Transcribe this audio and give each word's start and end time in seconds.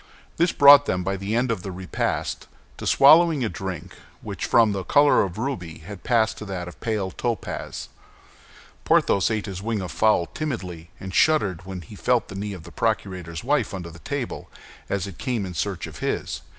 This 0.37 0.51
brought 0.51 0.87
them, 0.87 1.03
by 1.03 1.15
the 1.15 1.35
end 1.35 1.51
of 1.51 1.61
the 1.61 1.71
repast, 1.71 2.47
to 2.77 2.87
swallowing 2.87 3.45
a 3.45 3.49
drink 3.49 3.93
which 4.23 4.47
from 4.47 4.71
the 4.71 4.83
color 4.83 5.21
of 5.21 5.35
the 5.35 5.41
ruby 5.41 5.77
had 5.85 6.03
passed 6.03 6.39
to 6.39 6.45
that 6.45 6.67
of 6.67 6.73
a 6.73 6.77
pale 6.77 7.11
topaz. 7.11 7.87
Porthos 8.83 9.29
ate 9.29 9.45
his 9.45 9.61
wing 9.61 9.79
of 9.79 9.91
the 9.91 9.97
fowl 9.99 10.25
timidly, 10.25 10.89
and 10.99 11.13
shuddered 11.13 11.67
when 11.67 11.81
he 11.81 11.95
felt 11.95 12.29
the 12.29 12.35
knee 12.35 12.53
of 12.53 12.63
the 12.63 12.71
procurator's 12.71 13.43
wife 13.43 13.75
under 13.75 13.91
the 13.91 13.99
table, 13.99 14.49
as 14.89 15.05
it 15.05 15.19
came 15.19 15.45
in 15.45 15.53
search 15.53 15.85
of 15.85 15.99
his. 15.99 16.41